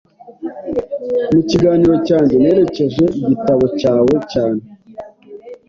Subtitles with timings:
[1.33, 4.61] Mu kiganiro cyanjye, nerekeje igitabo cyawe cyane.